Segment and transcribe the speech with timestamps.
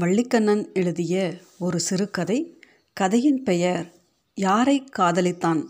[0.00, 2.60] வள்ளிக்கண்ணன் எழுதிய ஒரு சிறுகதை.
[2.92, 3.94] கதையின் பெயர்
[4.34, 5.64] யாரை காதலித்தான்?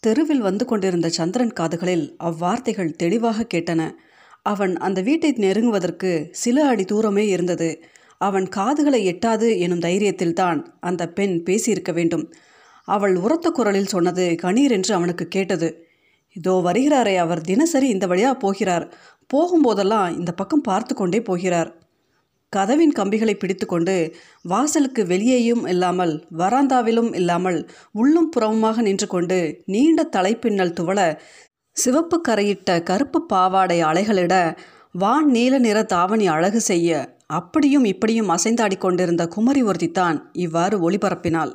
[0.00, 3.90] தெருவில் வந்து கொண்டிருந்த சந்திரன் காதுகளில் அவ்வார்த்தைகள் தெளிவாக கேட்டன.
[4.42, 7.82] அவன் அந்த வீட்டை நெருங்குவதற்கு சில அடி தூரமே இருந்தது.
[8.18, 12.32] அவன் காதுகளை எட்டாது எனும் தைரியத்தில்தான் அந்த பெண் பேசியிருக்க வேண்டும்.
[12.84, 15.86] அவள் உரத்த குரலில் சொன்னது கணீர் என்று அவனுக்கு கேட்டது.
[16.32, 18.94] இதோ வருகிறாரே அவர் தினசரி இந்த வழியாக போகிறார்.
[19.34, 21.87] போகும்போதெல்லாம் இந்த பக்கம் பார்த்து கொண்டே போகிறார்.
[22.52, 31.18] கதவின் கம்பிகளை பிடித்துக்கொண்டு வாசலுக்கு வெளியேயும் இல்லாமல் வராந்தாவிலும் இல்லாமல் உள்ளும் புறமுமாக நின்று கொண்டு நீண்ட தலைப்பின்னல் துவள
[31.72, 34.56] சிவப்பு கரையிட்ட கருப்பு பாவாடை அலைகளிட
[34.92, 41.52] வான் நீல நிற தாவணி அழகு செய்ய அப்படியும் இப்படியும் அசைந்தாடிக் கொண்டிருந்த குமரி ஒருத்தித்தான் இவ்வாறு ஒளிபரப்பினாள்.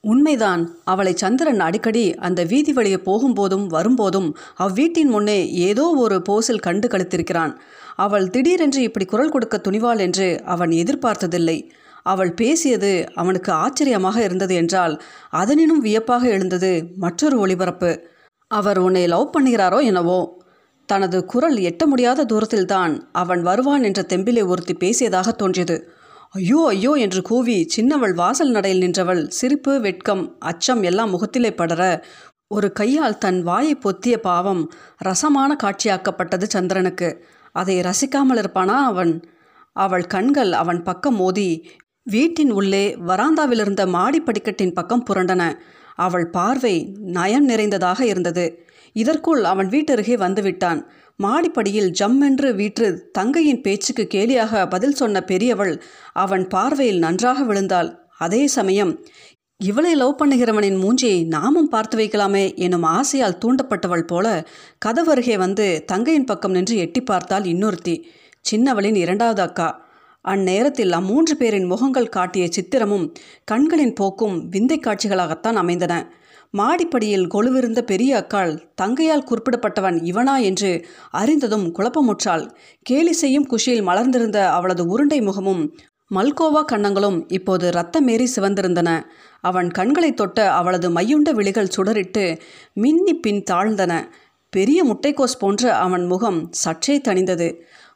[0.00, 6.88] உண்மைதான் அவளை சந்திரன் அடிக்கடி அந்த வீதி வழியே போகும்போதும் வரும்போதும் அவ்வீட்டின் முன்னே ஏதோ ஒரு போஸில் கண்டு
[6.88, 7.52] கழித்திருக்கிறான்
[7.98, 11.58] அவள் திடீரென்று இப்படி குரல் கொடுக்க துணிவாள் என்று அவன் எதிர்பார்த்ததில்லை.
[12.02, 14.94] அவள் பேசியது அவனுக்கு ஆச்சரியமாக இருந்தது என்றால்
[15.40, 17.90] அதனினும் வியப்பாக எழுந்தது மற்றொரு ஒளிபரப்பு.
[18.50, 20.20] அவர் உன்னை லவ் பண்ணுகிறாரோ என்னவோ.
[20.88, 25.76] தனது குரல் எட்ட முடியாத தூரத்தில்தான் அவன் வருவான் என்ற தெம்பிலே ஒருத்தி பேசியதாக தோன்றியது.
[26.34, 31.82] ஐயோ ஐயோ என்று கூவி சின்னவள் வாசல் நடையில் நின்றவள் சிரிப்பு வெட்கம் அச்சம் எல்லாம் முகத்திலே படர
[32.48, 34.62] ஒரு கையால் தன் வாயை பொத்திய பாவம்
[34.98, 37.08] ரசமான காட்சியாக்கப்பட்டது சந்திரனுக்கு.
[37.60, 39.12] அதை ரசிக்காமல் இருப்பானா அவன்?
[39.76, 41.50] அவள் கண்கள் அவன் பக்கம் மோதி
[42.06, 45.42] வீட்டின் உள்ளே வராந்தாவிலிருந்த மாடி படிக்கட்டின் பக்கம் புரண்டன.
[45.98, 46.76] அவள் பார்வை
[47.16, 48.46] நயம் நிறைந்ததாக இருந்தது.
[48.96, 50.80] இதற்குள் அவன் வீட்டருகே வந்துவிட்டான்.
[51.18, 55.74] மாடிப்படியில் ஜம்மென்று வீற்று தங்கையின் பேச்சுக்கு கேலியாக பதில் சொன்ன பெரியவள்
[56.16, 57.90] அவன் பார்வையில் நன்றாக விழுந்தாள்.
[58.18, 58.92] அதே சமயம்
[59.60, 64.26] இவளை லவ் பண்ணுகிறவனின் மூஞ்சியை நாமும் பார்த்து வைக்கலாமே எனும் ஆசையால் தூண்டப்பட்டவள் போல
[64.86, 67.94] கதவருகே வந்து தங்கையின் பக்கம் நின்று எட்டி பார்த்தால் இன்னொருத்தி
[68.50, 69.68] சின்னவளின் இரண்டாவது அக்கா.
[70.24, 73.06] அந்நேரத்தில் அம்மூன்று பேரின் முகங்கள் காட்டிய சித்திரமும்
[73.44, 75.94] கண்களின் போக்கும் விந்தை காட்சிகளாகத்தான் அமைந்தன.
[76.54, 78.52] மாடிப்படியில் கொலுவிருந்த பெரிய அக்காள்
[78.82, 80.72] தங்கையால் குறிப்பிடப்பட்டவன் இவனா என்று
[81.10, 82.46] அறிந்ததும் குழப்பமுற்றாள்.
[82.82, 85.62] கேலி செய்யும் குஷியில் மலர்ந்திருந்த அவளது உருண்டை முகமும்
[86.14, 88.90] மல்கோவா கன்னங்களும் இப்போது ரத்தமேறி சிவந்திருந்தன.
[89.40, 92.40] அவன் கண்களை தொட்ட அவளது மையுண்ட விழிகள் சுடரிட்டு
[92.74, 93.92] மின்னி பின் தாழ்ந்தன.
[94.52, 97.48] பெரிய முட்டைக்கோஸ் போன்ற அவன் முகம் சற்றே தணிந்தது.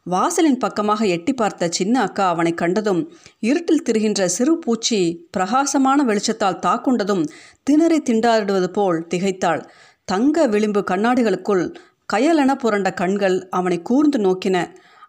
[0.04, 3.02] வாசலின் பக்கமாக எட்டி பார்த்த சின்ன அக்கா அவனை கண்டதும்
[3.40, 7.24] இருட்டில் திரிகின்ற சிறு பூச்சி பிரகாசமான வெளிச்சத்தால் தாக்குண்டதும்
[7.62, 9.62] திணறி திண்டாடுவது போல் திகைத்தாள்.
[10.04, 11.64] தங்க விளிம்பு கண்ணாடிகளுக்குள்
[12.12, 14.56] கயலென புரண்ட கண்கள் அவனை கூர்ந்து நோக்கின.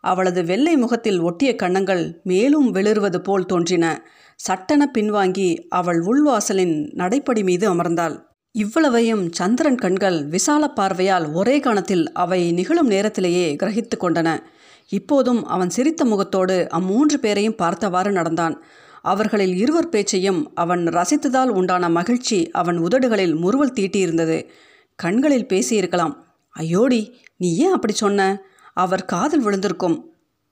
[0.04, 3.86] அவளது வெள்ளை முகத்தில் ஒட்டிய கண்ணங்கள் மேலும் வெளிறுவது போல் தோன்றின.
[4.36, 8.16] சட்டென பின்வாங்கி அவள் உள்வாசலின் நடைப்படி மீது அமர்ந்தாள்.
[8.52, 14.30] இவ்வளவையும் சந்திரன் கண்கள் விசால பார்வையால் ஒரே கணத்தில் அவை நிகழும் நேரத்திலேயே கிரகித்து கொண்டன.
[14.90, 18.56] இப்போதும் அவன் சிரித்த முகத்தோடு அம்மூன்று பேரையும் பார்த்தவாறு நடந்தான்.
[19.02, 24.38] அவர்களில் இருவர் பேச்சையும் அவன் ரசித்ததால் உண்டான மகிழ்ச்சி அவன் உதடுகளில் முறுவல் தீட்டியிருந்தது.
[25.00, 26.14] கண்களில் பேசியிருக்கலாம்.
[26.60, 27.02] ஐயோடி
[27.38, 28.30] நீ ஏன் அப்படி சொன்ன?
[28.78, 29.98] அவர் காதில் விழுந்திருக்கும்.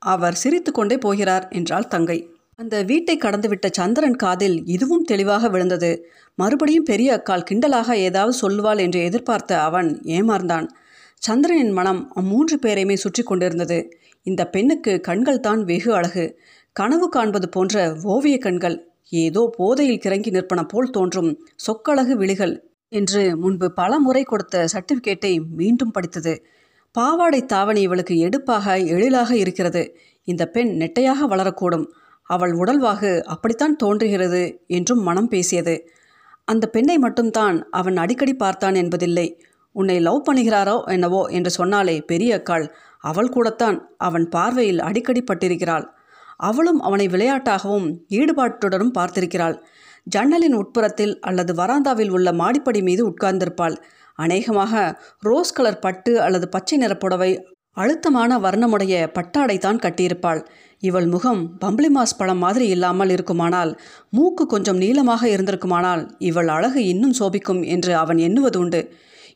[0.02, 2.20] அவர் சிரித்து கொண்டே போகிறார் என்றாள் தங்கை.
[2.60, 5.92] அந்த வீட்டை கடந்துவிட்ட சந்திரன் காதில் இதுவும் தெளிவாக விழுந்தது.
[6.38, 10.68] மறுபடியும் பெரிய அக்கால் கிண்டலாக ஏதாவது சொல்லுவாள் என்று எதிர்பார்த்த அவன் ஏமாந்தான்
[11.22, 13.80] சந்திரனின் மனம் அம்மூன்று பேரையுமே சுற்றி கொண்டிருந்தது.
[14.26, 16.26] இந்த பெண்ணுக்கு கண்கள் தான் வெகு அழகு.
[16.76, 18.78] கனவு காண்பது போன்ற ஓவிய கண்கள்
[19.24, 21.32] ஏதோ போதையில் கிறங்கி நிற்பன போல் தோன்றும்
[21.66, 22.54] சொக்கழகு விழிகள்
[22.92, 26.34] என்று முன்பு பல முறை கொடுத்த சர்டிஃபிகேட்டை மீண்டும் படித்தது.
[26.96, 29.84] பாவாடை தாவணி இவளுக்கு எடுப்பாக எழிலாக இருக்கிறது.
[30.28, 31.86] இந்த பெண் நெட்டையாக வளரக்கூடும்.
[32.24, 35.76] அவள் உடல்வாகு அப்படித்தான் தோன்றுகிறது என்றும் மனம் பேசியது.
[36.46, 39.28] அந்த பெண்ணை மட்டும்தான் அவன் அடிக்கடி பார்த்தான் என்பதில்லை.
[39.76, 42.66] உன்னை லவ் பண்ணுகிறாரோ என்னவோ என்று சொன்னாலே பெரிய அக்காள்.
[43.04, 45.86] அவள் கூடத்தான் அவன் பார்வையில் அடிக்கடி பட்டிருக்கிறாள்.
[46.50, 49.56] அவளும் அவனை விளையாட்டாகவும் ஈடுபாட்டுடனும் பார்த்திருக்கிறாள்.
[50.04, 53.76] ஜன்னலின் உட்புறத்தில் அல்லது வராந்தாவில் உள்ள மாடிப்படி மீது உட்கார்ந்திருப்பாள்.
[54.16, 57.32] அநேகமாக ரோஸ் கலர் பட்டு அல்லது பச்சை நிற புடவை
[57.74, 60.42] அழுத்தமான வர்ணமுடைய பட்டாடை தான் கட்டியிருப்பாள்.
[60.80, 67.64] இவள் முகம் பம்பளிமாஸ் பழம் மாதிரி இல்லாமல் இருக்குமானால் மூக்கு கொஞ்சம் நீளமாக இருந்திருக்குமானால் இவள் அழகு இன்னும் சோபிக்கும்
[67.64, 68.82] என்று அவன் எண்ணுவது உண்டு.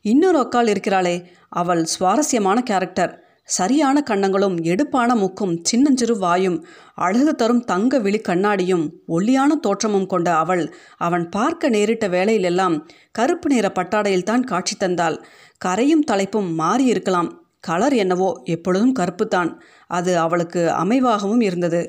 [0.02, 1.16] இன்னொரு அக்கால் இருக்கிறாளே
[1.48, 6.56] அவள் சுவாரஸ்யமான கேரக்டர் சரியான கன்னங்களும் எடுப்பான முக்கும் சின்னஞ்சிறு வாயும்
[6.94, 10.64] அழகு தரும் தங்க விழி கண்ணாடியும் ஒல்லியான தோற்றமும் கொண்ட அவள்
[10.98, 12.76] அவன் பார்க்க நேரிட்ட வேளையிலெல்லாம்
[13.12, 15.18] கருப்பு நிற பட்டாடையில்தான் காட்சி தந்தாள்.
[15.64, 19.50] கரையும் தலைப்பும் மாறி இருக்கலாம் கலர் என்னவோ எப்பொழுதும் கருப்புத்தான்.
[19.90, 21.82] அது அவளுக்கு அமைவாகவும் இருந்தது.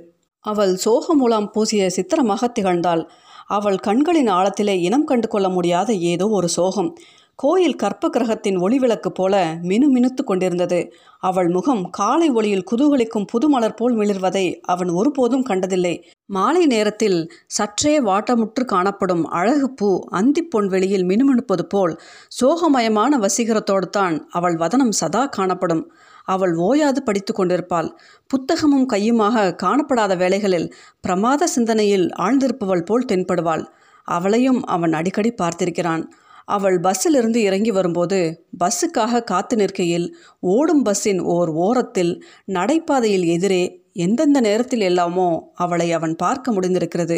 [0.45, 3.03] அவள் சோகமூலாம் பூசிய சித்திரமாக திகழ்ந்தாள்.
[3.47, 6.89] அவள் கண்களின் ஆழத்திலே இனம் கண்டு கொள்ள முடியாத ஏதோ ஒரு சோகம்.
[7.39, 10.79] கோயில் கற்ப கிரகத்தின் ஒளிவிளக்கு போல மினுமினுத்து கொண்டிருந்தது.
[11.19, 15.93] அவள் முகம் காலை ஒளியில் குதூகலிக்கும் புதுமலர் போல் மிளிர்வதை அவன் ஒருபோதும் கண்டதில்லை.
[16.25, 21.93] மாலை நேரத்தில் சற்றே வாட்டமுற்று காணப்படும் அழகு பூ அந்திப் பொன்வெளியில் மினுமினுப்பது போல்
[22.39, 25.91] சோகமயமான வசீகரத்தோடு தான் அவள் வதனம் சதா காணப்படும்.
[26.25, 27.89] அவள் ஓயாது படித்து கொண்டிருப்பாள்.
[28.27, 30.69] புத்தகமும் கையுமாக காணப்படாத வேளைகளில்
[31.01, 33.65] பிரமாத சிந்தனையில் ஆழ்ந்திருப்பவள் போல் தென்படுவாள்.
[34.07, 36.05] அவளையும் அவன் அடிக்கடி பார்த்திருக்கிறான்.
[36.47, 38.19] அவள் பஸ்ஸிலிருந்து இறங்கி வரும்போது
[38.59, 40.07] பஸ்ஸுக்காக காத்து நிற்கையில்
[40.39, 42.13] ஓடும் பஸ்ஸின் ஓர் ஓரத்தில்
[42.53, 43.63] நடைபாதையில் எதிரே
[43.95, 47.17] எந்தெந்த நேரத்தில் எல்லாமோ அவளை அவன் பார்க்க முடிந்திருக்கிறது.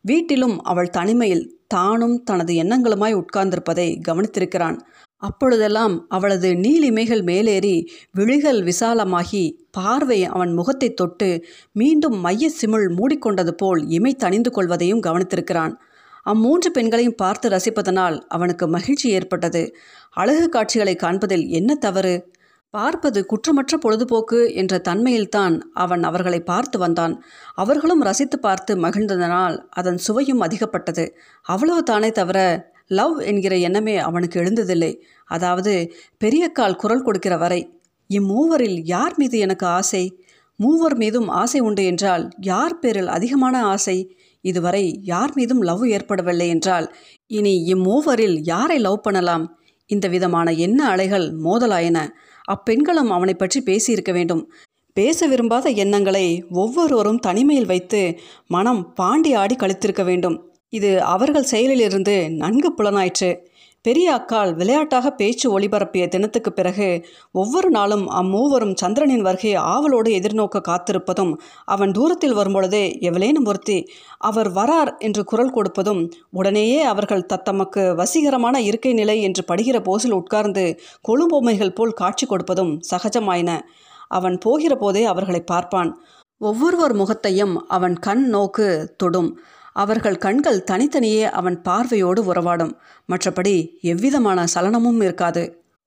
[0.00, 4.76] வீட்டிலும் அவள் தனிமையில் தானும் தனது எண்ணங்களுமாய் உட்கார்ந்திருப்பதை கவனித்திருக்கிறான்.
[5.22, 7.76] அப்பொழுதெல்லாம் அவளது நீலிமைகள் மேலேறி
[8.12, 11.30] விழிகள் விசாலமாகி பார்வை அவன் முகத்தை தொட்டு
[11.72, 15.74] மீண்டும் மைய சிமிழ் மூடிக்கொண்டது போல் இமை தணிந்து கொள்வதையும் கவனித்திருக்கிறான்.
[16.28, 19.74] அம்மூன்று பெண்களையும் பார்த்து ரசிப்பதனால் அவனுக்கு மகிழ்ச்சி ஏற்பட்டது.
[20.12, 22.30] அழகு காட்சிகளை காண்பதில் என்ன தவறு?
[22.70, 27.22] பார்ப்பது குற்றமற்ற பொழுதுபோக்கு என்ற தன்மையில்தான் அவன் அவர்களை பார்த்து வந்தான்.
[27.54, 31.04] அவர்களும் ரசித்து பார்த்து மகிழ்ந்ததனால் அதன் சுவையும் அதிகப்பட்டது.
[31.42, 32.38] அவ்வளவு தானே தவிர
[32.86, 34.92] லவ் என்கிற எண்ணமே அவனுக்கு எழுந்ததில்லை.
[35.24, 37.60] அதாவது பெரியக்கால் குரல் கொடுக்கிற வரை
[38.10, 40.04] இம்மூவரில் யார் மீது எனக்கு ஆசை?
[40.56, 43.98] மூவர் மீதும் ஆசை உண்டு என்றால் யார் பேரில் அதிகமான ஆசை?
[44.40, 46.94] இதுவரை யார் மீதும் லவ் ஏற்படவில்லை என்றால்
[47.26, 49.58] இனி இம்மூவரில் யாரை லவ் பண்ணலாம்?
[49.86, 52.08] இந்த விதமான எண்ண அலைகள் மோதலாயின?
[52.48, 54.52] அப்பெண்களும் அவனை பற்றி பேசியிருக்க வேண்டும்.
[54.92, 60.36] பேச விரும்பாத எண்ணங்களை ஒவ்வொருவரும் தனிமையில் வைத்து மனம் பாண்டி ஆடி கழித்திருக்க வேண்டும்.
[60.68, 63.30] இது அவர்கள் செயலிலிருந்து நன்கு புலனாயிற்று.
[63.88, 66.88] பெரிய அக்கால் விளையாட்டாக பேச்சு ஒளிபரப்பிய தினத்துக்கு பிறகு
[67.32, 71.32] ஒவ்வொரு நாளும் அம்மூவரும் சந்திரனின் வருகை ஆவலோடு எதிர்நோக்க காத்திருப்பதும்
[71.64, 73.78] அவன் தூரத்தில் வரும்பொழுதே எவளேனும் ஒருத்தி
[74.28, 76.02] அவர் வரார் என்று குரல் கொடுப்பதும்
[76.32, 80.64] உடனேயே அவர்கள் தத்தமக்கு வசீகரமான இருக்கை நிலை என்று படுகிற போசில் உட்கார்ந்து
[81.08, 83.50] கொழும்பொம்மைகள் போல் காட்சி கொடுப்பதும் சகஜமாயின.
[84.10, 85.92] அவன் போகிற போதே அவர்களை பார்ப்பான்.
[86.40, 89.30] ஒவ்வொருவர் முகத்தையும் அவன் கண் நோக்கு தொடும்.
[89.82, 92.72] அவர்கள் கண்கள் தனித்தனியே அவன் பார்வையோடு உறவாடும்.
[93.08, 93.54] மற்றபடி
[93.92, 95.44] எவ்விதமான சலனமும் இருக்காது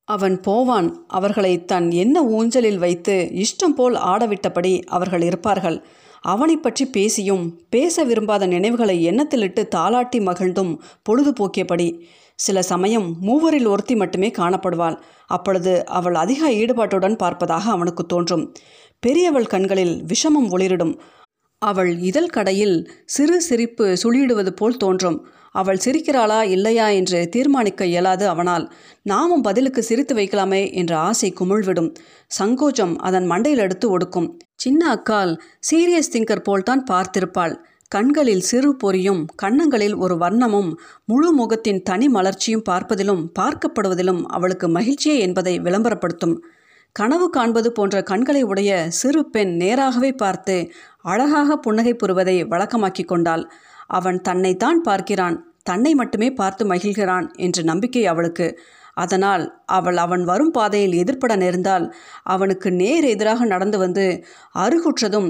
[0.08, 0.88] அவன் போவான்.
[1.18, 5.78] அவர்களை தன் என்ன ஊஞ்சலில் வைத்து இஷ்டம் போல் ஆடவிட்டபடி அவர்கள் இருப்பார்கள்.
[6.24, 10.74] அவனை பற்றி பேசியும் பேச விரும்பாத நினைவுகளை எண்ணத்திலிட்டு தாளாட்டி மகிழ்ந்தும்
[11.06, 11.88] பொழுதுபோக்கியபடி
[12.40, 14.98] சில சமயம் மூவரில் ஒருத்தி மட்டுமே காணப்படுவாள்.
[15.28, 18.46] அப்பொழுது அவள் அதிக ஈடுபாட்டுடன் பார்ப்பதாக அவனுக்கு தோன்றும்.
[19.04, 20.94] பெரியவள் கண்களில் விஷமம் ஒளிரிடும்.
[21.62, 25.18] அவள் இதழ் கடையில் சிறு சிரிப்பு சுழியிடுவது போல் தோன்றும்.
[25.52, 28.66] அவள் சிரிக்கிறாளா இல்லையா என்று தீர்மானிக்க இயலாது அவனால்.
[29.04, 31.90] நாமும் பதிலுக்கு சிரித்து வைக்கலாமே என்ற ஆசை குமிழ்விடும்.
[32.40, 34.30] சங்கோஜம் அதன் மண்டையில் எடுத்து ஒடுக்கும்.
[34.56, 35.34] சின்ன அக்கால்
[35.72, 37.54] சீரியஸ் திங்கர் போல்தான் பார்த்திருப்பாள்.
[37.88, 40.72] கண்களில் சிறு பொறியும் கன்னங்களில் ஒரு வர்ணமும்
[41.06, 46.36] முழு முகத்தின் தனி மலர்ச்சியும் பார்ப்பதிலும் பார்க்கப்படுவதிலும் அவளுக்கு மகிழ்ச்சியே என்பதை விளம்பரப்படுத்தும்.
[46.96, 50.56] கனவு காண்பது போன்ற கண்களை உடைய சிறு பெண் நேராகவே பார்த்து
[51.02, 53.44] அழகாக புன்னகை புரிவதை வழக்கமாக்கி கொண்டாள்.
[53.88, 55.38] அவன் தன்னைத்தான் பார்க்கிறான்.
[55.64, 58.48] தன்னை மட்டுமே பார்த்து மகிழ்கிறான் என்ற நம்பிக்கை அவளுக்கு.
[58.94, 59.44] அதனால்
[59.78, 61.86] அவள் அவன் வரும் பாதையில் எதிர்ப்பட நேர்ந்தால்
[62.24, 64.06] அவனுக்கு நேர் எதிராக நடந்து வந்து
[64.56, 65.30] அருகுற்றதும்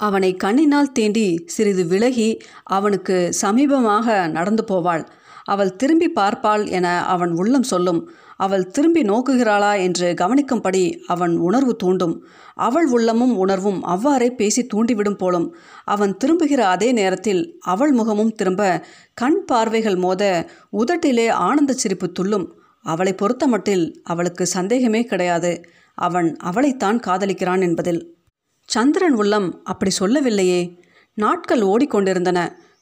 [0.00, 2.28] அவனை கண்ணினால் தீண்டி சிறிது விலகி
[2.76, 5.04] அவனுக்கு சமீபமாக நடந்து போவாள்.
[5.44, 8.00] அவள் திரும்பி பார்ப்பாள் என அவன் உள்ளம் சொல்லும்.
[8.44, 12.14] அவள் திரும்பி நோக்குகிறாளா என்று கவனிக்கும்படி அவன் உணர்வு தூண்டும்.
[12.66, 15.46] அவள் உள்ளமும் உணர்வும் அவ்வாறே பேசி தூண்டிவிடும் போலும்
[15.84, 18.62] அவன் திரும்புகிற அதே நேரத்தில் அவள் முகமும் திரும்ப
[19.14, 20.22] கண் பார்வைகள் மோத
[20.72, 22.46] உதட்டிலே ஆனந்த சிரிப்பு துள்ளும்.
[22.84, 25.52] அவளை பொறுத்தமட்டில் அவளுக்கு சந்தேகமே கிடையாது.
[25.98, 28.02] அவன் அவளைத்தான் காதலிக்கிறான் என்பதில்.
[28.68, 30.60] சந்திரன் உள்ளம் அப்படி சொல்லவில்லையே.
[31.18, 32.38] நாட்கள் ஓடிக்கொண்டிருந்தன.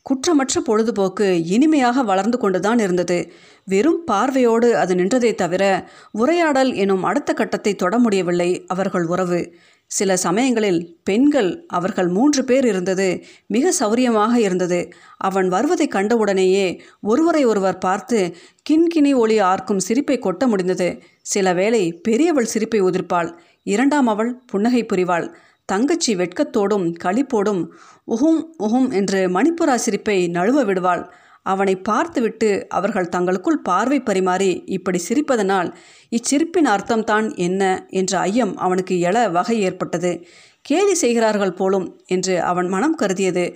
[0.09, 3.19] குற்றமற்ற பொழுதுபோக்கு இனிமையாக வளர்ந்து கொண்டுதான் இருந்தது.
[3.65, 5.65] வெறும் பார்வையோடு அது நின்றதை தவிர
[6.13, 9.41] உரையாடல் எனும் அடுத்த கட்டத்தை தொட முடியவில்லை அவர்கள் உறவு.
[9.91, 13.07] சில சமயங்களில் பெண்கள் அவர்கள் மூன்று பேர் இருந்தது
[13.47, 14.81] மிக சௌரியமாக இருந்தது.
[15.17, 16.67] அவன் வருவதை கண்டவுடனேயே
[17.01, 18.19] ஒருவரை ஒருவர் பார்த்து
[18.71, 20.89] கிண்கிணி ஒளி ஆர்க்கும் சிரிப்பை கொட்ட முடிந்தது.
[21.23, 23.31] சில வேளை பெரியவள் சிரிப்பை உதிர்ப்பாள்.
[23.63, 25.29] இரண்டாம் அவள் புன்னகை புரிவாள்.
[25.69, 27.63] தங்கச்சி வெட்கத்தோடும் களிப்போடும்
[28.09, 31.03] உஹும் உஹும் என்று மணிப்புரா சிரிப்பை நழுவ விடுவாள்.
[31.47, 35.69] அவனை பார்த்துவிட்டு அவர்கள் தங்களுக்குள் பார்வை பரிமாறி இப்படி சிரிப்பதனால்
[36.17, 37.63] இச்சிரிப்பின் அர்த்தம்தான் என்ன
[38.01, 40.13] என்ற ஐயம் அவனுக்கு எழ வகை ஏற்பட்டது.
[40.65, 43.47] கேலி செய்கிறார்கள் போலும் என்று அவன் மனம் கருதியது.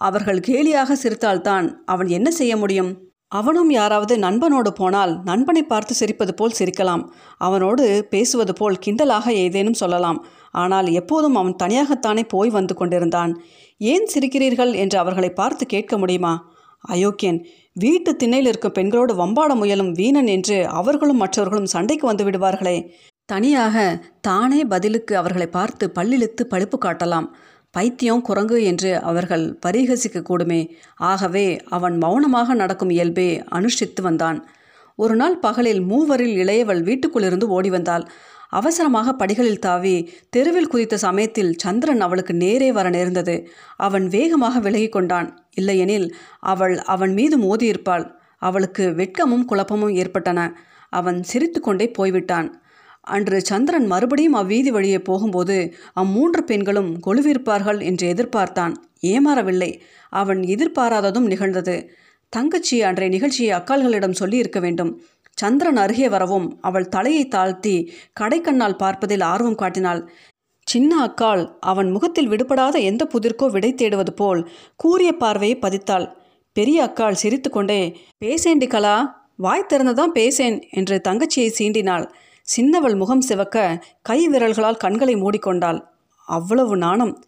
[0.00, 2.92] அவர்கள் கேலியாக சிரித்தால்தான் அவன் என்ன செய்ய முடியும்?
[3.32, 7.02] அவனும் யாராவது நண்பனோடு போனால் நண்பனை பார்த்து சிரிப்பது போல் சிரிக்கலாம்.
[7.38, 10.18] அவனோடு பேசுவது போல் கிண்டலாக ஏதேனும் சொல்லலாம்.
[10.52, 13.32] ஆனால் எப்போதும் அவன் தனியாகத்தானே போய் வந்து கொண்டிருந்தான்.
[13.78, 14.72] ஏன் சிரிக்கிறீர்கள்?
[14.74, 16.32] என்று அவர்களை பார்த்து கேட்க முடியுமா?
[16.84, 17.40] அயோக்கியன்
[17.74, 22.76] வீட்டு திண்ணையில் இருக்கும் பெண்களோடு வம்பாட முயலும் வீணன் என்று அவர்களும் மற்றவர்களும் சண்டைக்கு வந்து விடுவார்களே.
[23.24, 23.76] தனியாக
[24.20, 27.28] தானே பதிலுக்கு அவர்களை பார்த்து பல்லிழுத்து பழுப்பு காட்டலாம்.
[27.70, 30.58] பைத்தியம் குரங்கு என்று அவர்கள் பரிகசிக்க கூடுமே
[30.94, 34.40] ஆகவே அவன் மௌனமாக நடக்கும் இயல்பே அனுஷ்டித்து வந்தான்.
[34.98, 38.04] ஒரு நாள் பகலில் மூவரில் இளையவள் வீட்டுக்குள்ளிருந்து ஓடி வந்தாள்.
[38.52, 39.96] அவசரமாக படிகளில் தாவி
[40.30, 43.36] தெருவில் குதித்த சமயத்தில் சந்திரன் அவளுக்கு நேரே வர நேர்ந்தது.
[43.76, 45.28] அவன் வேகமாக விலகி கொண்டான்.
[45.54, 46.08] இல்லையெனில்
[46.52, 48.04] அவள் அவன் மீது மோதியிருப்பாள்.
[48.38, 50.40] அவளுக்கு வெட்கமும் குழப்பமும் ஏற்பட்டன.
[50.92, 52.48] அவன் சிரித்துக்கொண்டே போய்விட்டான்.
[53.00, 55.56] அன்று சந்திரன் மறுபடியும் அவ்வீதி வழியே போகும்போது
[56.00, 58.74] அம்மூன்று பெண்களும் கொலுவிருப்பார்கள் என்று எதிர்பார்த்தான்.
[59.06, 59.70] ஏமாறவில்லை.
[60.12, 61.76] அவன் எதிர்பாராததும் நிகழ்ந்தது.
[62.32, 64.92] தங்கச்சி அன்றைய நிகழ்ச்சியை அக்கால்களிடம் சொல்லி இருக்க வேண்டும்.
[65.38, 70.10] சந்திரன் அருகே வரவும் அவள் தலையை தாழ்த்தி கடைக்கண்ணால் பார்ப்பதில் ஆர்வம் காட்டினாள்.
[70.66, 76.06] சின்ன அக்காள் அவன் முகத்தில் விடுபடாத எந்த புதிர்க்கோ விடை தேடுவது போல் கூறிய பார்வையை பதித்தாள்.
[76.52, 78.96] பெரிய அக்காள் சிரித்துக்கொண்டே பேசேண்டி கலா
[79.36, 82.06] வாய் திறந்துதான் பேசேன் என்று தங்கச்சியை சீண்டினாள்.
[82.42, 85.80] சின்னவள் முகம் சிவக்க கை விரல்களால் கண்களை மூடிக்கொண்டாள்.
[86.28, 87.24] அவ்வளவு நாணம்.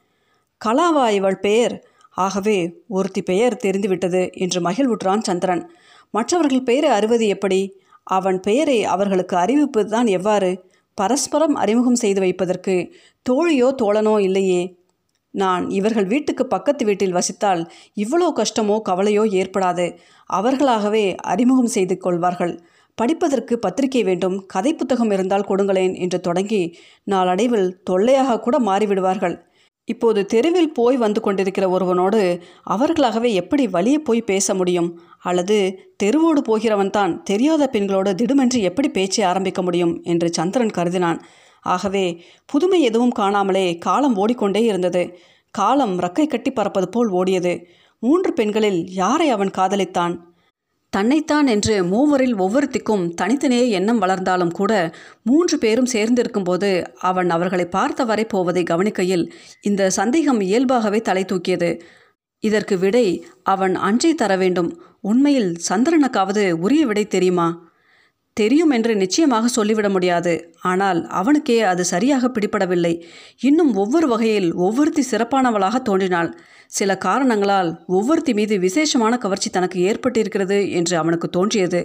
[0.61, 1.75] கலாவா இவள் பெயர்?
[2.17, 2.59] ஆகவே
[2.89, 5.71] ஒருத்தி பெயர் தெரிந்துவிட்டது என்று மகிழ்வுற்றான் சந்திரன்.
[6.11, 7.61] மற்றவர்கள் பெயரை அறிவது எப்படி?
[8.05, 10.65] அவன் பெயரை அவர்களுக்கு அறிவிப்பதுதான் எவ்வாறு?
[10.95, 12.95] பரஸ்பரம் அறிமுகம் செய்து வைப்பதற்கு
[13.31, 14.77] தோழியோ தோழனோ இல்லையே.
[15.31, 19.97] நான் இவர்கள் வீட்டுக்கு பக்கத்து வீட்டில் வசித்தால் இவ்வளோ கஷ்டமோ கவலையோ ஏற்படாது.
[20.27, 22.61] அவர்களாகவே அறிமுகம் செய்து கொள்வார்கள்.
[22.95, 24.47] படிப்பதற்கு பத்திரிகை வேண்டும்.
[24.47, 29.37] கதை புத்தகம் இருந்தால் கொடுங்களேன் என்று தொடங்கி நாளடைவில் தொல்லையாக கூட மாறிவிடுவார்கள்.
[29.85, 35.01] இப்போது தெருவில் போய் வந்து கொண்டிருக்கிற ஒருவனோடு அவர்களாகவே எப்படி வழியே போய் பேச முடியும்?
[35.25, 35.57] அல்லது
[35.97, 39.95] தெருவோடு போகிறவன்தான் தெரியாத பெண்களோடு திடுமென்று எப்படி பேச்சை ஆரம்பிக்க முடியும்?
[40.03, 41.19] என்று சந்திரன் கருதினான்.
[41.63, 42.05] ஆகவே
[42.47, 45.03] புதுமை எதுவும் காணாமலே காலம் ஓடிக்கொண்டே இருந்தது.
[45.51, 47.55] காலம் ரக்கை கட்டி பறப்பது போல் ஓடியது.
[48.03, 50.15] மூன்று பெண்களில் யாரை அவன் காதலித்தான்?
[50.91, 54.73] தன்னைத்தான் என்று மூவரில் ஒவ்வொருத்திக்கும் தனித்தனியே எண்ணம் வளர்ந்தாலும் கூட
[55.23, 59.25] மூன்று பேரும் சேர்ந்திருக்கும்போது அவன் அவர்களை பார்த்தவரை போவதை கவனிக்கையில்
[59.63, 61.71] இந்த சந்தேகம் இயல்பாகவே தலை தூக்கியது.
[62.45, 63.07] இதற்கு விடை
[63.45, 64.71] அவன் அன்றே தர வேண்டும்
[65.03, 67.49] உண்மையில் சந்திரனுக்காவது உரிய விடை தெரியுமா?
[68.37, 70.33] தெரியும் என்று நிச்சயமாக சொல்லிவிட முடியாது.
[70.63, 72.95] ஆனால் அவனுக்கே அது சரியாக பிடிபடவில்லை.
[73.41, 76.31] இன்னும் ஒவ்வொரு வகையில் ஒவ்வொருத்தி சிறப்பானவளாக தோன்றினாள்.
[76.67, 81.81] சில காரணங்களால் ஒவ்வொருத்தி மீது விசேஷமான கவர்ச்சி தனக்கு ஏற்பட்டிருக்கிறது என்று அவனுக்கு தோன்றியது.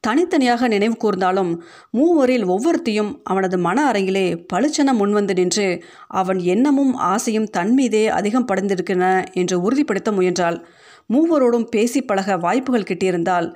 [0.00, 1.52] தனித்தனியாக நினைவு கூர்ந்தாலும்
[1.90, 5.66] மூவரில் ஒவ்வொருத்தியும் அவனது மன அரங்கிலே பளிச்சென முன்வந்து நின்று
[6.06, 10.58] அவன் எண்ணமும் ஆசையும் தன்மீதே அதிகம் படைந்திருக்கின்றன என்று உறுதிப்படுத்த முயன்றாள்.
[11.06, 13.46] மூவரோடும் பேசி பழக வாய்ப்புகள் கிட்டியிருந்தால்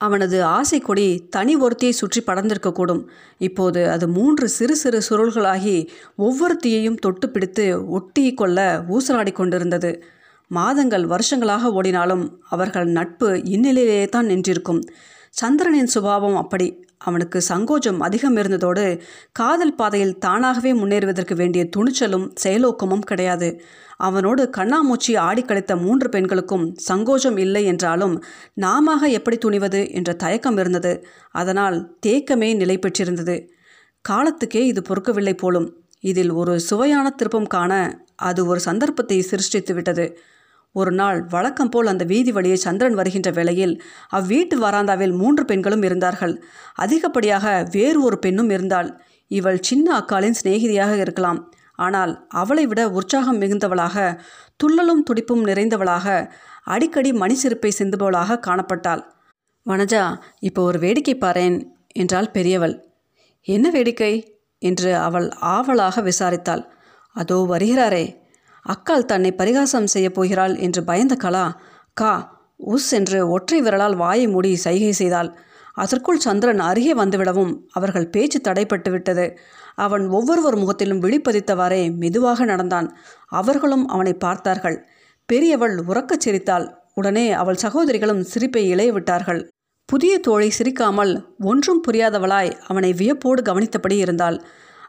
[0.00, 3.02] அவனது ஆசை கொடி தனி ஒருத்தியை சுற்றி படர்ந்திருக்கக்கூடும்.
[3.38, 5.88] இப்போது அது மூன்று சிறு சிறு சுருள்களாகி
[6.18, 10.02] ஒவ்வொருத்தியையும் தொட்டு பிடித்து ஒட்டி கொள்ள ஊசலாடி கொண்டிருந்தது.
[10.48, 14.80] மாதங்கள் வருஷங்களாக ஓடினாலும் அவர்கள் நட்பு இந்நிலையிலேயே தான் நின்றிருக்கும்.
[15.30, 16.68] சந்திரனின் சுபாவம் அப்படி.
[17.00, 18.84] அவனுக்கு சங்கோஜம் அதிகம் இருந்ததோடு
[19.32, 23.48] காதல் பாதையில் தானாகவே முன்னேறுவதற்கு வேண்டிய துணிச்சலும் செயலோக்கமும் கிடையாது.
[23.98, 28.14] அவனோடு கண்ணாமூச்சி ஆடி கழித்த மூன்று பெண்களுக்கும் சங்கோஜம் இல்லை என்றாலும்
[28.54, 30.92] நாம எப்படி துணிவது என்ற தயக்கம் இருந்தது.
[31.30, 33.36] அதனால் தேக்கமே நிலை பெற்றிருந்தது.
[34.04, 35.68] காலத்துக்கே இது பொறுக்கவில்லை போலும்
[36.00, 37.72] இதில் ஒரு சுவையான திருப்பம் காண
[38.22, 40.04] அது ஒரு சந்தர்ப்பத்தை சிருஷ்டித்து விட்டது
[40.72, 46.42] ஒரு நாள் வழக்கம் போல் அந்த வீதி வழியே சந்திரன் வருகின்ற வேளையில் அவ்வீட்டு வராந்தாவில் மூன்று பெண்களும் இருந்தார்கள்.
[46.74, 49.00] அதிகப்படியாக வேறு ஒரு பெண்ணும் இருந்தாள்.
[49.26, 51.52] இவள் சின்ன அக்காலின் சிநேகிதியாக இருக்கலாம்.
[51.74, 54.20] ஆனால் அவளை விட உற்சாகம் மிகுந்தவளாக
[54.64, 56.30] துள்ளலும் துடிப்பும் நிறைந்தவளாக
[56.62, 59.02] அடிக்கடி மணி சிரிப்பை சிந்துபவளாக காணப்பட்டாள்.
[59.66, 61.62] வனஜா இப்போ ஒரு வேடிக்கை பாரேன்
[61.92, 62.74] என்றாள் பெரியவள்.
[63.42, 64.38] என்ன வேடிக்கை?
[64.58, 66.62] என்று அவள் ஆவலாக விசாரித்தாள்.
[67.16, 68.19] அதோ வருகிறாரே.
[68.66, 71.44] அக்காள் தன்னை பரிகாசம் செய்யப் போகிறாள் என்று பயந்த கலா
[71.94, 72.12] கா
[72.66, 75.30] உஸ் என்று ஒற்றை விரலால் வாயை மூடி சைகை செய்தாள்.
[75.74, 79.26] அதற்குள் சந்திரன் அருகே வந்துவிடவும் அவர்கள் பேச்சு தடைப்பட்டு விட்டது
[79.74, 82.88] அவன் ஒவ்வொருவர் முகத்திலும் விழிப்பதித்தவாறே மெதுவாக நடந்தான்.
[83.32, 84.76] அவர்களும் அவனை பார்த்தார்கள்.
[85.28, 86.66] பெரியவள் உறக்கச் சிரித்தாள்.
[86.94, 89.40] உடனே அவள் சகோதரிகளும் சிரிப்பை இளைய விட்டார்கள்
[89.88, 94.36] புதிய தோழி சிரிக்காமல் ஒன்றும் புரியாதவளாய் அவனை வியப்போடு கவனித்தபடி இருந்தாள்.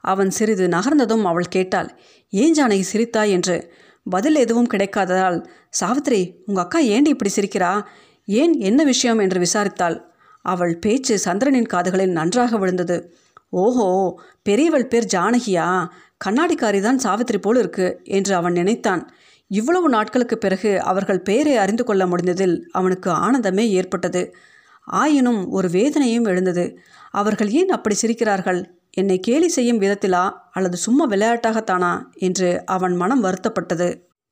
[0.02, 3.30] அவன் சிறிது நகர்ந்ததும் அவள் கேட்டாள் ஏன் ஜானகி சிரித்தாய்?
[3.30, 3.74] என்று.
[4.10, 5.46] பதில் எதுவும் கிடைக்காததால்.
[5.80, 7.84] சாவித்ரி உங்கள் அக்கா ஏண்டி இப்படி சிரிக்கிறா?
[8.26, 9.20] ஏன் என்ன விஷயம்?
[9.20, 10.02] என்று விசாரித்தாள்.
[10.42, 13.16] அவள் பேச்சு சந்திரனின் காதுகளில் நன்றாக விழுந்தது.
[13.50, 15.88] ஓஹோ பெரியவள் பேர் ஜானகியா?
[16.26, 19.12] கண்ணாடிக்காரி தான் சாவித்திரி போல் இருக்கு என்று அவன் நினைத்தான்.
[19.48, 24.36] இவ்வளவு நாட்களுக்கு பிறகு அவர்கள் பெயரை அறிந்து கொள்ள முடிந்ததில் அவனுக்கு ஆனந்தமே ஏற்பட்டது.
[24.84, 26.78] ஆயினும் ஒரு வேதனையும் எழுந்தது.
[27.12, 28.81] அவர்கள் ஏன் அப்படி சிரிக்கிறார்கள்?
[28.94, 33.90] என்னை கேலி செய்யும் விதத்திலா அல்லது சும்மா விளையாட்டாகத்தானா என்று அவன் மனம் வருத்தப்பட்டது.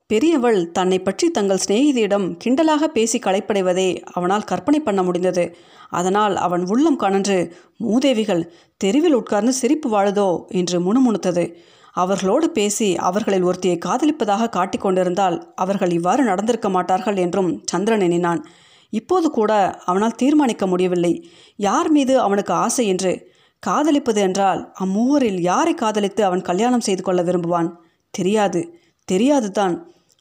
[0.07, 5.55] பெரியவள் தன்னை பற்றி தங்கள் சிநேகிதியிடம் கிண்டலாக பேசி களைப்படைவதை அவனால் கற்பனை பண்ண முடிந்தது.
[5.89, 7.51] அதனால் அவன் உள்ளம் கணன்று
[7.83, 8.43] மூதேவிகள்
[8.77, 10.29] தெருவில் உட்கார்ந்து சிரிப்பு வாழுதோ?
[10.49, 11.55] என்று முணுமுணுத்தது.
[11.93, 18.45] அவர்களோடு பேசி அவர்களில் ஒருத்தியை காதலிப்பதாக காட்டிக்கொண்டிருந்தால் அவர்கள் இவ்வாறு நடந்திருக்க மாட்டார்கள் என்றும் சந்திரன் எண்ணினான்.
[18.89, 21.13] இப்போது கூட அவனால் தீர்மானிக்க முடியவில்லை.
[21.55, 23.11] யார் மீது அவனுக்கு ஆசை என்று
[23.67, 27.69] காதலிப்பது என்றால் அம்மூவரில் யாரை காதலித்து அவன் கல்யாணம் செய்து கொள்ள விரும்புவான்?
[28.13, 28.61] தெரியாது.
[29.05, 29.75] தெரியாது தான்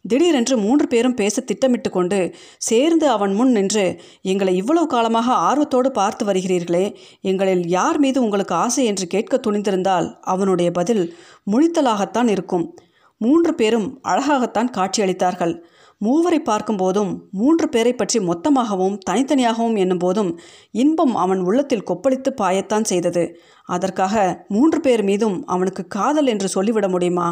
[0.04, 6.26] திடீரென்று மூன்று பேரும் பேச திட்டமிட்டு கொண்டு சேர்ந்து அவன் முன் நின்று எங்களை இவ்வளவு காலமாக ஆர்வத்தோடு பார்த்து
[6.26, 6.84] வருகிறீர்களே
[7.20, 11.04] எங்களில் யார் மீது உங்களுக்கு ஆசை என்று கேட்க துணிந்திருந்தால் அவனுடைய பதில்
[11.52, 12.76] முழித்தலாகத்தான் இருக்கும்.
[13.20, 15.54] மூன்று பேரும் அழகாகத்தான் காட்சியளித்தார்கள்.
[16.00, 20.30] மூவரை பார்க்கும்போதும் மூன்று பேரை பற்றி மொத்தமாகவும் தனித்தனியாகவும் என்னும்போதும்
[20.70, 23.24] இன்பம் அவன் உள்ளத்தில் கொப்பளித்து பாயத்தான் செய்தது.
[23.64, 27.28] அதற்காக மூன்று பேர் மீதும் அவனுக்கு காதல் என்று சொல்லிவிட முடியுமா?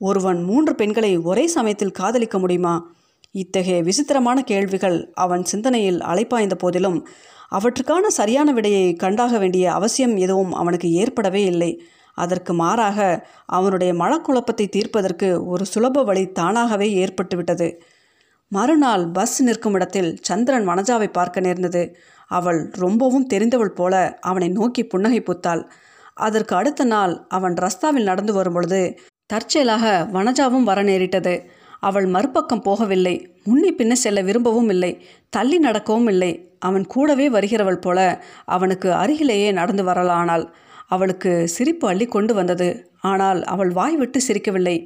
[0.00, 2.74] ஒருவன் மூன்று பெண்களை ஒரே சமயத்தில் காதலிக்க முடியுமா?
[3.30, 6.98] இத்தகைய விசித்திரமான கேள்விகள் அவன் சிந்தனையில் அலைப்பாய்ந்த போதிலும்
[7.48, 11.70] அவற்றுக்கான சரியான விடையை கண்டாக வேண்டிய அவசியம் எதுவும் அவனுக்கு ஏற்படவே இல்லை.
[12.18, 12.98] அதற்கு மாறாக
[13.46, 17.68] அவனுடைய மனக்குழப்பத்தை தீர்ப்பதற்கு ஒரு சுலப வழி தானாகவே ஏற்பட்டுவிட்டது.
[18.48, 21.82] மறுநாள் பஸ் நிற்கும் இடத்தில் சந்திரன் வனஜாவை பார்க்க நேர்ந்தது.
[22.30, 25.62] அவள் ரொம்பவும் தெரிந்தவள் போல அவனை நோக்கி புன்னகை பூத்தாள்.
[26.14, 31.34] அதற்கு அடுத்த நாள் அவன் ரஸ்தாவில் நடந்து வரும்பொழுது தற்செயலாக வனஜாவும் வர நேரிட்டது.
[31.80, 33.14] அவள் மறுபக்கம் போகவில்லை.
[33.44, 34.92] முன்னே பின்ன செல்ல விரும்பவும் இல்லை.
[35.30, 36.32] தள்ளி நடக்கவும் இல்லை.
[36.58, 37.98] அவன் கூடவே வருகிறவள் போல
[38.44, 40.46] அவனுக்கு அருகிலேயே நடந்து வரலானாள்.
[40.86, 42.68] அவளுக்கு சிரிப்பு அள்ளி கொண்டு வந்தது.
[43.00, 44.76] ஆனால் அவள் வாய் விட்டு சிரிக்கவில்லை.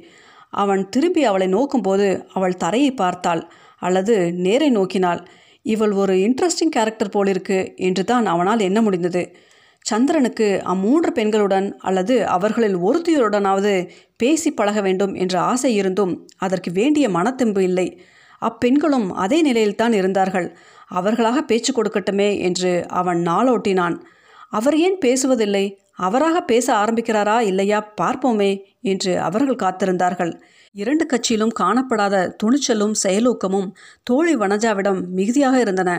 [0.49, 3.51] அவன் திரும்பி அவளை நோக்கும்போது அவள் தரையை பார்த்தாள்.
[3.77, 5.25] அல்லது நேரை நோக்கினாள்.
[5.61, 9.35] இவள் ஒரு இன்ட்ரெஸ்டிங் கேரக்டர் போலிருக்கு என்று தான் அவனால் எண்ண முடிந்தது.
[9.81, 17.59] சந்திரனுக்கு அம்மூன்று பெண்களுடன் அல்லது அவர்களில் ஒருத்தியருடனாவது பேசி பழக வேண்டும் என்ற ஆசை இருந்தும் அதற்கு வேண்டிய மனத்தெம்பு
[17.59, 18.01] இல்லை.
[18.41, 20.57] அப்பெண்களும் அதே நிலையில்தான் இருந்தார்கள்.
[20.87, 23.95] அவர்களாக பேச்சு கொடுக்கட்டுமே என்று அவன் நாளோட்டினான்.
[24.49, 25.77] அவர் ஏன் பேசுவதில்லை?
[25.99, 28.51] அவராக பேச ஆரம்பிக்கிறாரா இல்லையா பார்ப்போமே
[28.81, 30.33] என்று அவர்கள் காத்திருந்தார்கள்.
[30.75, 33.69] இரண்டு கட்சியிலும் காணப்படாத துணிச்சலும் செயலூக்கமும்
[34.03, 35.91] தோழி வனஜாவிடம் மிகுதியாக இருந்தன.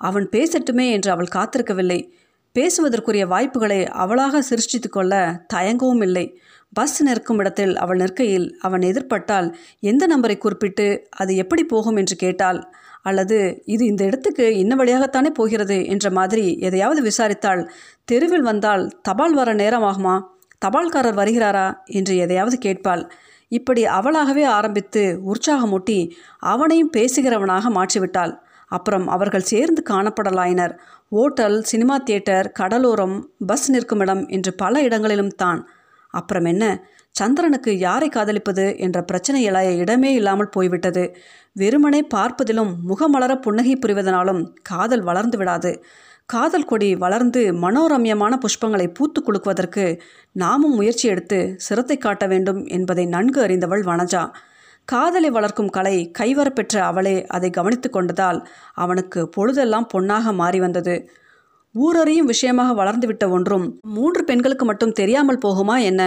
[0.00, 2.00] அவன் பேசட்டுமே என்று அவள் காத்திருக்கவில்லை.
[2.56, 5.14] பேசுவதற்குரிய வாய்ப்புகளை அவளாக சிருஷ்டித்து கொள்ள
[5.54, 6.26] தயங்கவும் இல்லை.
[6.72, 9.48] பஸ் நிற்கும் இடத்தில் அவள் நிற்கையில் அவன் எதிர்பட்டால்
[9.82, 12.60] எந்த நம்பரை குறிப்பிட்டு அது எப்படி போகும் என்று கேட்டால்
[13.02, 17.70] அல்லது இது இந்த இடத்துக்கு இன்ன வழியாகத்தானே போகிறது என்ற மாதிரி எதையாவது விசாரித்தால்
[18.04, 20.22] தெருவில் வந்தால் தபால் வர நேரமாகுமா?
[20.66, 21.66] தபால்காரர் வருகிறாரா?
[21.86, 23.10] என்று எதையாவது கேட்பாள்.
[23.48, 28.38] இப்படி அவளாகவே ஆரம்பித்து உற்சாகமூட்டி அவனையும் பேசுகிறவனாக மாற்றிவிட்டாள்.
[28.66, 30.74] அப்புறம் அவர்கள் சேர்ந்து காணப்படலாயினர்.
[31.08, 35.68] ஓட்டல் சினிமா தியேட்டர் கடலோரம் பஸ் நிற்கும் இடம் என்று பல இடங்களிலும் தான்.
[36.10, 36.64] அப்புறம் என்ன?
[37.14, 41.04] சந்திரனுக்கு யாரை காதலிப்பது என்ற பிரச்சனை எழ இடமே இல்லாமல் போய்விட்டது.
[41.52, 45.72] வெறுமனே பார்ப்பதிலும் முகமலர புன்னகை புரிவதனாலும் காதல் வளர்ந்து விடாது.
[46.26, 49.84] காதல் கொடி வளர்ந்து மனோரம்யமான புஷ்பங்களை பூத்து குலுக்குவதற்கு
[50.32, 54.22] நாமும் முயற்சி எடுத்து சிரத்தை காட்ட வேண்டும் என்பதை நன்கு அறிந்தவள் வனஜா.
[54.88, 58.38] காதலை வளர்க்கும் கலை கைவரப்பெற்ற அவளே அதை கவனித்து கொண்டதால்
[58.74, 60.94] அவனுக்கு பொழுதெல்லாம் பொன்னாக மாறி வந்தது.
[61.74, 66.02] ஊரறியும் விஷயமாக வளர்ந்துவிட்ட ஒன்றும் மூன்று பெண்களுக்கு மட்டும் தெரியாமல் போகுமா என்ன?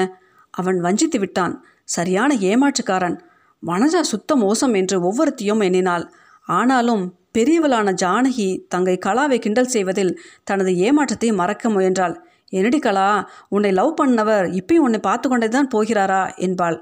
[0.53, 1.53] அவன் வஞ்சித்து விட்டான்.
[1.83, 3.17] சரியான ஏமாற்றுக்காரன்.
[3.63, 6.05] வனஜா சுத்த மோசம் என்று ஒவ்வொருத்தையும் எண்ணினாள்.
[6.47, 10.13] ஆனாலும் பெரியவளான ஜானகி தங்கை கலாவை கிண்டல் செய்வதில்
[10.43, 12.15] தனது ஏமாற்றத்தை மறக்க முயன்றாள்.
[12.49, 13.07] என்னடி கலா
[13.49, 16.23] உன்னை லவ் பண்ணவர் இப்பயும் உன்னை பார்த்து கொண்டே தான் போகிறாரா?
[16.37, 16.77] என்பாள்.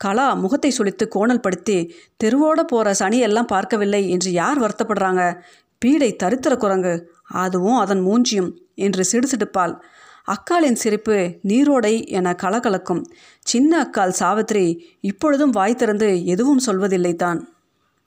[0.00, 1.76] கலா முகத்தை சுழித்து கோணல் படுத்தி
[2.24, 5.22] தெருவோட போகிற சனியெல்லாம் பார்க்கவில்லை என்று யார் வருத்தப்படுறாங்க?
[5.82, 6.94] பீடை தரித்திர குரங்கு.
[7.34, 9.74] அதுவும் அதன் மூஞ்சியும் என்று சிடுசிடுப்பாள்.
[10.26, 13.04] அக்காளின் சிரிப்பு நீரோடை என கலகலக்கும்.
[13.44, 17.55] சின்ன அக்கால் சாவித்திரி இப்பொழுதும் வாய் திறந்து எதுவும் சொல்வதில்லை தான்